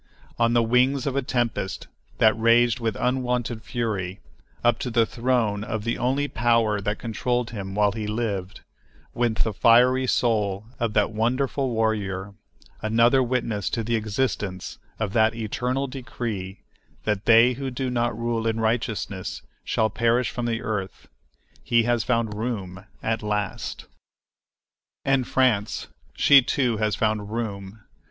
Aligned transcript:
On 0.39 0.53
the 0.53 0.63
wings 0.63 1.05
of 1.05 1.15
a 1.15 1.21
tempest 1.21 1.87
that 2.17 2.33
raged 2.35 2.79
with 2.79 2.95
unwonted 2.95 3.61
fury, 3.61 4.19
up 4.63 4.79
to 4.79 4.89
the 4.89 5.05
throne 5.05 5.63
of 5.63 5.83
the 5.83 5.99
only 5.99 6.27
Power 6.27 6.81
that 6.81 6.97
controlled 6.97 7.51
him 7.51 7.75
while 7.75 7.91
he 7.91 8.07
lived, 8.07 8.61
went 9.13 9.43
the 9.43 9.53
fiery 9.53 10.07
soul 10.07 10.65
of 10.79 10.93
that 10.93 11.11
wonderful 11.11 11.69
warrior, 11.69 12.33
another 12.81 13.21
witness 13.21 13.69
to 13.69 13.83
the 13.83 13.95
existence 13.95 14.79
of 14.99 15.13
that 15.13 15.35
eternal 15.35 15.85
decree 15.85 16.61
that 17.03 17.25
they 17.25 17.53
who 17.53 17.69
do 17.69 17.91
not 17.91 18.17
rule 18.17 18.47
in 18.47 18.59
righteousness, 18.59 19.43
shall 19.63 19.91
perish 19.91 20.31
from 20.31 20.47
the 20.47 20.63
earth. 20.63 21.09
He 21.63 21.83
has 21.83 22.03
found 22.03 22.33
"room" 22.33 22.85
at 23.03 23.21
last. 23.21 23.85
And 25.05 25.27
France,—she, 25.27 26.41
too, 26.41 26.77
has 26.77 26.95
found 26.95 27.31
"room." 27.31 27.81